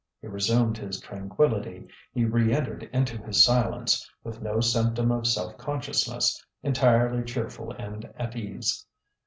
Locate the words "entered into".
2.51-3.19